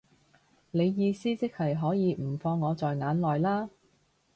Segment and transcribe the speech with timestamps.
[0.71, 3.69] 你意思即係可以唔放我在眼內啦